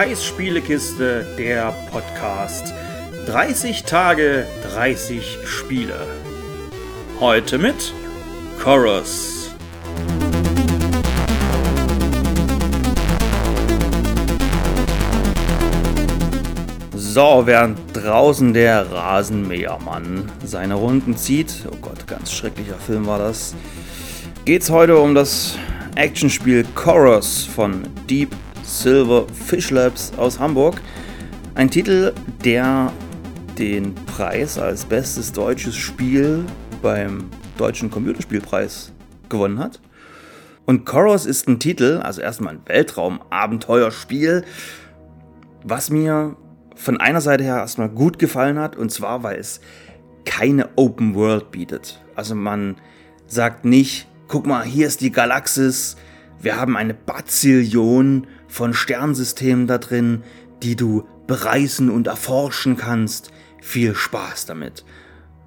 [0.00, 2.72] Kais Spielekiste, der Podcast.
[3.26, 6.06] 30 Tage, 30 Spiele.
[7.20, 7.92] Heute mit
[8.58, 9.50] Chorus.
[16.96, 23.54] So, während draußen der Rasenmähermann seine Runden zieht, oh Gott, ganz schrecklicher Film war das,
[24.46, 25.58] geht's heute um das
[25.94, 28.34] Actionspiel Chorus von Deep
[28.70, 30.80] Silver Fish Labs aus Hamburg.
[31.56, 32.92] Ein Titel, der
[33.58, 36.44] den Preis als bestes deutsches Spiel
[36.80, 38.92] beim Deutschen Computerspielpreis
[39.28, 39.80] gewonnen hat.
[40.66, 44.44] Und Chorus ist ein Titel, also erstmal ein Weltraum-Abenteuerspiel,
[45.64, 46.36] was mir
[46.76, 49.60] von einer Seite her erstmal gut gefallen hat, und zwar, weil es
[50.24, 52.00] keine Open World bietet.
[52.14, 52.76] Also man
[53.26, 55.96] sagt nicht, guck mal, hier ist die Galaxis,
[56.40, 60.22] wir haben eine Bazillion von Sternsystemen da drin,
[60.62, 63.30] die du bereisen und erforschen kannst.
[63.62, 64.84] Viel Spaß damit.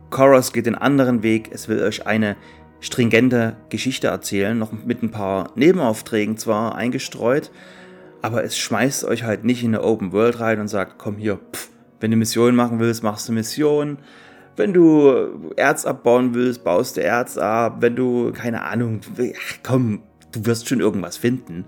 [0.10, 2.36] Chorus geht den anderen Weg, es will euch eine
[2.80, 7.52] stringente Geschichte erzählen, noch mit ein paar Nebenaufträgen zwar eingestreut,
[8.22, 11.40] aber es schmeißt euch halt nicht in eine Open World rein und sagt, komm hier,
[11.52, 13.98] pff, wenn du Missionen machen willst, machst du Missionen.
[14.56, 17.78] Wenn du Erz abbauen willst, baust du Erz ab.
[17.80, 21.66] Wenn du, keine Ahnung, ach, komm, du wirst schon irgendwas finden.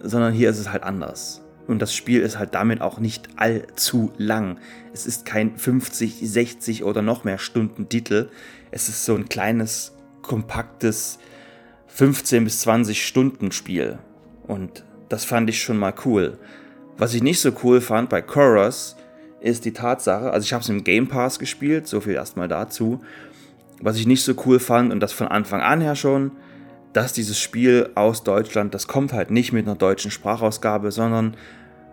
[0.00, 1.42] Sondern hier ist es halt anders.
[1.66, 4.58] Und das Spiel ist halt damit auch nicht allzu lang.
[4.92, 8.28] Es ist kein 50, 60 oder noch mehr Stunden Titel.
[8.70, 11.18] Es ist so ein kleines, kompaktes
[11.88, 13.98] 15 bis 20 Stunden Spiel.
[14.46, 16.38] Und das fand ich schon mal cool.
[16.98, 18.96] Was ich nicht so cool fand bei Chorus
[19.40, 23.00] ist die Tatsache, also ich habe es im Game Pass gespielt, so viel erstmal dazu.
[23.80, 26.32] Was ich nicht so cool fand und das von Anfang an her schon,
[26.96, 31.36] dass dieses Spiel aus Deutschland, das kommt halt nicht mit einer deutschen Sprachausgabe, sondern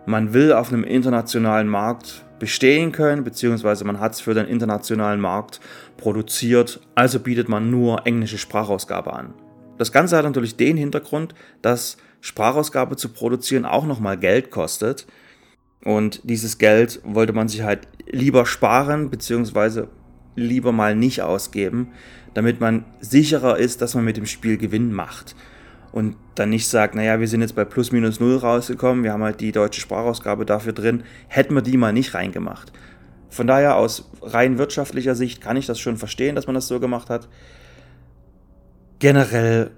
[0.06, 5.20] man will auf einem internationalen Markt bestehen können, beziehungsweise man hat es für den internationalen
[5.20, 5.60] Markt
[5.98, 9.34] produziert, also bietet man nur englische Sprachausgabe an.
[9.76, 15.06] Das Ganze hat natürlich den Hintergrund, dass Sprachausgabe zu produzieren auch nochmal Geld kostet.
[15.84, 19.88] Und dieses Geld wollte man sich halt lieber sparen, beziehungsweise
[20.34, 21.92] lieber mal nicht ausgeben,
[22.34, 25.34] damit man sicherer ist, dass man mit dem Spiel Gewinn macht.
[25.92, 29.22] Und dann nicht sagt, naja, wir sind jetzt bei plus minus null rausgekommen, wir haben
[29.22, 32.72] halt die deutsche Sprachausgabe dafür drin, hätten wir die mal nicht reingemacht.
[33.30, 36.80] Von daher aus rein wirtschaftlicher Sicht kann ich das schon verstehen, dass man das so
[36.80, 37.28] gemacht hat.
[38.98, 39.70] Generell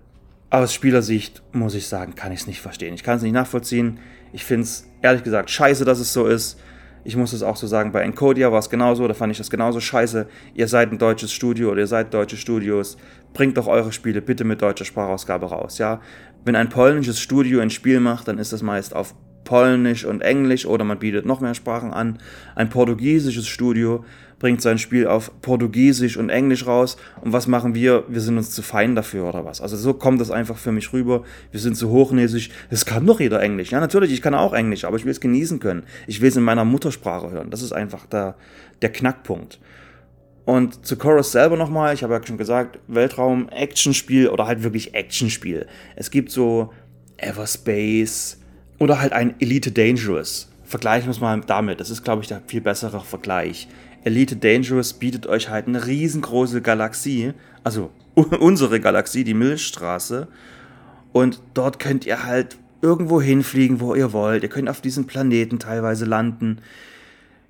[0.50, 2.94] aus Spielersicht muss ich sagen, kann ich es nicht verstehen.
[2.94, 3.98] Ich kann es nicht nachvollziehen.
[4.32, 6.58] Ich finde es ehrlich gesagt scheiße, dass es so ist.
[7.06, 9.48] Ich muss es auch so sagen, bei Encodia war es genauso, da fand ich das
[9.48, 10.26] genauso scheiße.
[10.54, 12.96] Ihr seid ein deutsches Studio oder ihr seid deutsche Studios,
[13.32, 16.00] bringt doch eure Spiele bitte mit deutscher Sprachausgabe raus, ja.
[16.44, 19.14] Wenn ein polnisches Studio ein Spiel macht, dann ist das meist auf
[19.46, 22.18] Polnisch und Englisch oder man bietet noch mehr Sprachen an.
[22.54, 24.04] Ein portugiesisches Studio
[24.38, 26.98] bringt sein Spiel auf Portugiesisch und Englisch raus.
[27.22, 28.04] Und was machen wir?
[28.08, 29.62] Wir sind uns zu fein dafür oder was?
[29.62, 31.22] Also so kommt das einfach für mich rüber.
[31.52, 32.50] Wir sind zu hochnäsig.
[32.68, 33.70] Es kann doch jeder Englisch.
[33.70, 35.84] Ja, natürlich, ich kann auch Englisch, aber ich will es genießen können.
[36.06, 37.50] Ich will es in meiner Muttersprache hören.
[37.50, 38.34] Das ist einfach der,
[38.82, 39.58] der Knackpunkt.
[40.44, 45.66] Und zu Chorus selber nochmal, ich habe ja schon gesagt, Weltraum-Action-Spiel oder halt wirklich Action-Spiel.
[45.96, 46.72] Es gibt so
[47.16, 48.38] Everspace
[48.78, 50.48] oder halt ein Elite Dangerous.
[50.64, 51.80] Vergleichen wir es mal damit.
[51.80, 53.68] Das ist, glaube ich, der viel bessere Vergleich.
[54.04, 57.32] Elite Dangerous bietet euch halt eine riesengroße Galaxie,
[57.64, 60.28] also unsere Galaxie, die Milchstraße.
[61.12, 64.42] Und dort könnt ihr halt irgendwo hinfliegen, wo ihr wollt.
[64.42, 66.58] Ihr könnt auf diesem Planeten teilweise landen.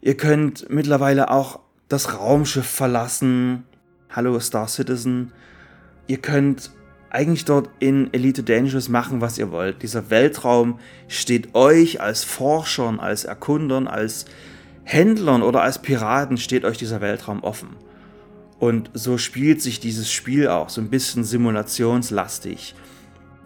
[0.00, 3.64] Ihr könnt mittlerweile auch das Raumschiff verlassen.
[4.10, 5.32] Hallo Star Citizen.
[6.06, 6.70] Ihr könnt
[7.16, 9.82] eigentlich dort in Elite Dangerous machen, was ihr wollt.
[9.82, 10.78] Dieser Weltraum
[11.08, 14.26] steht euch als Forschern, als Erkundern, als
[14.84, 17.70] Händlern oder als Piraten steht euch dieser Weltraum offen.
[18.58, 22.74] Und so spielt sich dieses Spiel auch so ein bisschen simulationslastig.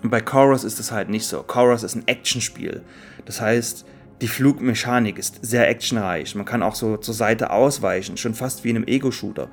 [0.03, 1.45] Und bei Chorus ist es halt nicht so.
[1.45, 2.83] Chorus ist ein Actionspiel.
[3.25, 3.87] Das heißt,
[4.21, 6.35] die Flugmechanik ist sehr actionreich.
[6.35, 9.49] Man kann auch so zur Seite ausweichen, schon fast wie in einem Ego-Shooter.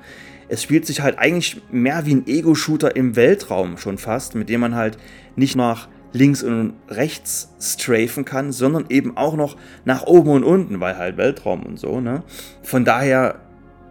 [0.48, 4.60] Es spielt sich halt eigentlich mehr wie ein Ego-Shooter im Weltraum schon fast, mit dem
[4.60, 4.98] man halt
[5.36, 10.80] nicht nach links und rechts strafen kann, sondern eben auch noch nach oben und unten,
[10.80, 12.22] weil halt Weltraum und so, ne?
[12.62, 13.40] Von daher,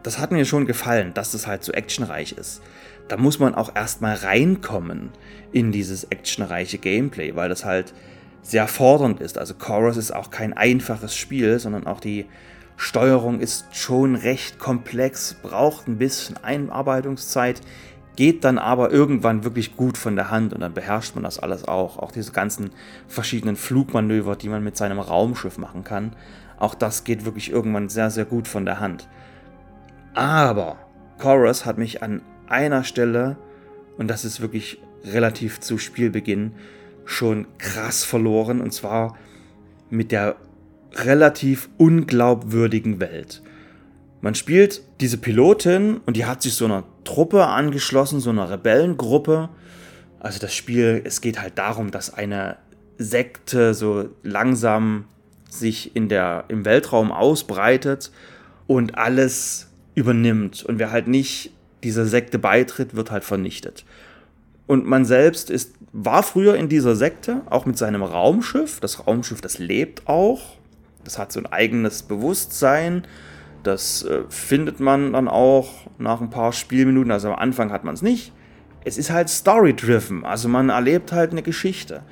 [0.03, 2.61] das hat mir schon gefallen, dass das halt so actionreich ist.
[3.07, 5.09] Da muss man auch erstmal reinkommen
[5.51, 7.93] in dieses actionreiche Gameplay, weil das halt
[8.41, 9.37] sehr fordernd ist.
[9.37, 12.25] Also Chorus ist auch kein einfaches Spiel, sondern auch die
[12.77, 17.59] Steuerung ist schon recht komplex, braucht ein bisschen Einarbeitungszeit,
[18.15, 21.67] geht dann aber irgendwann wirklich gut von der Hand und dann beherrscht man das alles
[21.67, 21.97] auch.
[21.97, 22.69] Auch diese ganzen
[23.07, 26.15] verschiedenen Flugmanöver, die man mit seinem Raumschiff machen kann.
[26.57, 29.07] Auch das geht wirklich irgendwann sehr, sehr gut von der Hand.
[30.13, 30.77] Aber
[31.19, 33.37] Chorus hat mich an einer Stelle,
[33.97, 36.53] und das ist wirklich relativ zu Spielbeginn,
[37.05, 38.61] schon krass verloren.
[38.61, 39.15] Und zwar
[39.89, 40.35] mit der
[41.05, 43.41] relativ unglaubwürdigen Welt.
[44.21, 49.49] Man spielt diese Pilotin und die hat sich so einer Truppe angeschlossen, so einer Rebellengruppe.
[50.19, 52.57] Also das Spiel, es geht halt darum, dass eine
[52.97, 55.05] Sekte so langsam
[55.49, 58.11] sich in der, im Weltraum ausbreitet
[58.65, 60.63] und alles übernimmt.
[60.65, 61.51] Und wer halt nicht
[61.83, 63.85] dieser Sekte beitritt, wird halt vernichtet.
[64.65, 68.79] Und man selbst ist, war früher in dieser Sekte, auch mit seinem Raumschiff.
[68.79, 70.57] Das Raumschiff, das lebt auch.
[71.07, 73.03] Das hat so ein eigenes Bewusstsein.
[73.63, 77.11] Das äh, findet man dann auch nach ein paar Spielminuten.
[77.11, 78.33] Also am Anfang hat man es nicht.
[78.83, 80.25] Es ist halt story-driven.
[80.25, 82.03] Also man erlebt halt eine Geschichte.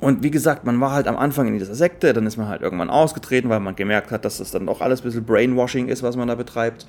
[0.00, 2.60] Und wie gesagt, man war halt am Anfang in dieser Sekte, dann ist man halt
[2.60, 6.02] irgendwann ausgetreten, weil man gemerkt hat, dass das dann doch alles ein bisschen Brainwashing ist,
[6.02, 6.86] was man da betreibt.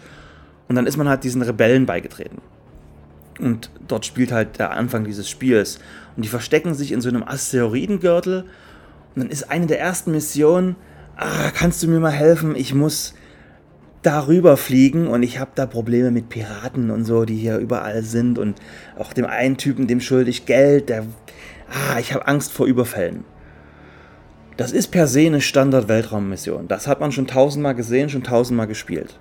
[0.68, 2.40] Und dann ist man halt diesen Rebellen beigetreten.
[3.40, 5.80] Und dort spielt halt der Anfang dieses Spiels.
[6.18, 8.44] Und die verstecken sich in so einem Asteroidengürtel.
[9.16, 10.76] Und dann ist eine der ersten Missionen,
[11.18, 12.56] ah, kannst du mir mal helfen?
[12.56, 13.14] Ich muss
[14.02, 18.40] darüber fliegen und ich habe da Probleme mit Piraten und so, die hier überall sind
[18.40, 18.60] und
[18.98, 21.06] auch dem einen Typen, dem schulde ich Geld, der,
[21.70, 23.24] ah, ich habe Angst vor Überfällen.
[24.58, 26.68] Das ist per se eine Standard-Weltraummission.
[26.68, 29.20] Das hat man schon tausendmal gesehen, schon tausendmal gespielt.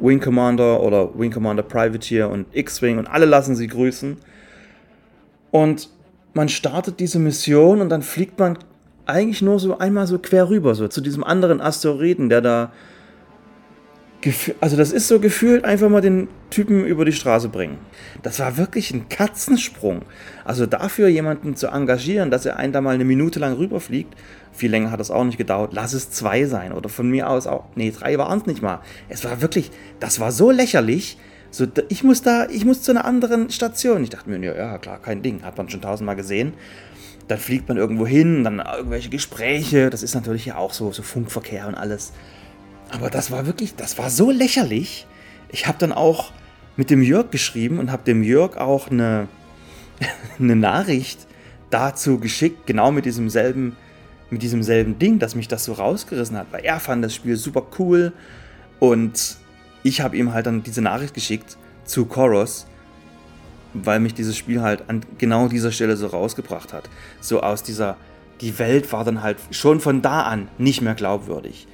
[0.00, 4.16] Wing Commander oder Wing Commander Privateer und X-Wing und alle lassen sie grüßen.
[5.50, 5.90] Und
[6.32, 8.58] man startet diese Mission und dann fliegt man
[9.12, 12.72] eigentlich nur so einmal so quer rüber, so zu diesem anderen Asteroiden, der da.
[14.60, 17.78] Also, das ist so gefühlt einfach mal den Typen über die Straße bringen.
[18.22, 20.02] Das war wirklich ein Katzensprung.
[20.44, 24.14] Also, dafür jemanden zu engagieren, dass er einen da mal eine Minute lang rüberfliegt,
[24.52, 25.72] viel länger hat das auch nicht gedauert.
[25.72, 27.64] Lass es zwei sein oder von mir aus auch.
[27.76, 28.80] Nee, drei waren es nicht mal.
[29.08, 29.70] Es war wirklich,
[30.00, 31.16] das war so lächerlich.
[31.50, 34.02] So, ich muss da, ich muss zu einer anderen Station.
[34.02, 35.42] Ich dachte mir, ja, ja klar, kein Ding.
[35.44, 36.52] Hat man schon tausendmal gesehen
[37.30, 39.88] dann fliegt man irgendwo hin, dann irgendwelche Gespräche.
[39.88, 42.12] Das ist natürlich ja auch so, so Funkverkehr und alles.
[42.90, 45.06] Aber das war wirklich, das war so lächerlich.
[45.48, 46.32] Ich habe dann auch
[46.76, 49.28] mit dem Jörg geschrieben und habe dem Jörg auch eine,
[50.40, 51.26] eine Nachricht
[51.70, 53.76] dazu geschickt, genau mit diesem selben,
[54.30, 57.36] mit diesem selben Ding, dass mich das so rausgerissen hat, weil er fand das Spiel
[57.36, 58.12] super cool
[58.80, 59.36] und
[59.84, 62.66] ich habe ihm halt dann diese Nachricht geschickt zu Chorus
[63.74, 66.88] weil mich dieses Spiel halt an genau dieser Stelle so rausgebracht hat.
[67.20, 67.96] So aus dieser,
[68.40, 71.66] die Welt war dann halt schon von da an nicht mehr glaubwürdig.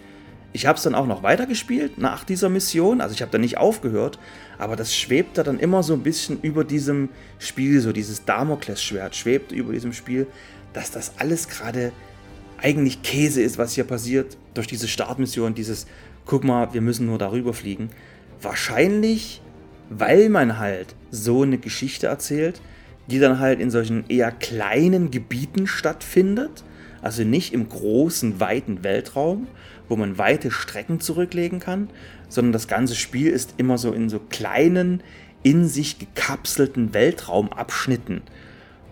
[0.52, 3.58] Ich habe es dann auch noch weitergespielt nach dieser Mission, also ich habe da nicht
[3.58, 4.19] aufgehört,
[4.58, 9.52] aber das schwebte dann immer so ein bisschen über diesem Spiel, so dieses Damoklesschwert schwebt
[9.52, 10.26] über diesem Spiel,
[10.72, 11.93] dass das alles gerade
[12.58, 15.87] eigentlich Käse ist, was hier passiert durch diese Startmission, dieses,
[16.25, 17.90] guck mal, wir müssen nur darüber fliegen.
[18.40, 19.43] Wahrscheinlich
[19.90, 22.60] weil man halt so eine Geschichte erzählt,
[23.08, 26.64] die dann halt in solchen eher kleinen Gebieten stattfindet,
[27.02, 29.46] also nicht im großen, weiten Weltraum,
[29.88, 31.88] wo man weite Strecken zurücklegen kann,
[32.28, 35.02] sondern das ganze Spiel ist immer so in so kleinen,
[35.42, 38.22] in sich gekapselten Weltraumabschnitten.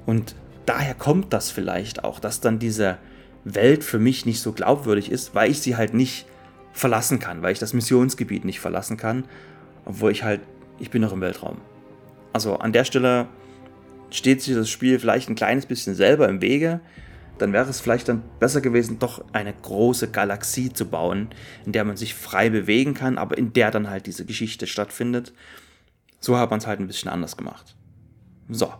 [0.07, 0.37] Und
[0.67, 2.99] daher kommt das vielleicht auch, dass dann diese
[3.45, 6.27] Welt für mich nicht so glaubwürdig ist, weil ich sie halt nicht
[6.73, 9.25] verlassen kann, weil ich das Missionsgebiet nicht verlassen kann,
[9.85, 10.41] obwohl ich halt
[10.79, 11.59] ich bin noch im Weltraum.
[12.33, 13.29] Also an der Stelle
[14.11, 16.81] steht sich das Spiel vielleicht ein kleines bisschen selber im Wege.
[17.39, 21.29] Dann wäre es vielleicht dann besser gewesen, doch eine große Galaxie zu bauen,
[21.67, 25.33] in der man sich frei bewegen kann, aber in der dann halt diese Geschichte stattfindet.
[26.21, 27.75] So hat man es halt ein bisschen anders gemacht.
[28.49, 28.73] So,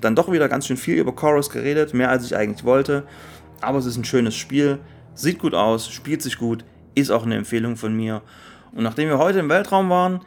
[0.00, 3.06] dann doch wieder ganz schön viel über Chorus geredet, mehr als ich eigentlich wollte.
[3.60, 4.78] Aber es ist ein schönes Spiel,
[5.14, 6.64] sieht gut aus, spielt sich gut,
[6.94, 8.22] ist auch eine Empfehlung von mir.
[8.72, 10.20] Und nachdem wir heute im Weltraum waren,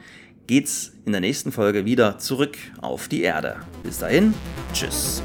[0.48, 3.58] geht's in der nächsten Folge wieder zurück auf die Erde.
[3.84, 4.34] Bis dahin,
[4.74, 5.22] tschüss.